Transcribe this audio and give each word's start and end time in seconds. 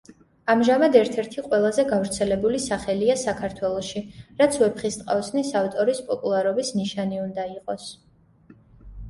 ამჟამად 0.51 0.95
ერთ-ერთი 1.01 1.43
ყველაზე 1.49 1.83
გავრცელებული 1.91 2.61
სახელია 2.63 3.17
საქართველოში, 3.25 4.03
რაც 4.41 4.59
„ვეფხისტყაოსნის“ 4.63 5.53
ავტორის 5.61 6.03
პოპულარობის 6.11 6.75
ნიშანი 6.81 7.23
უნდა 7.29 7.47
იყოს. 7.55 7.89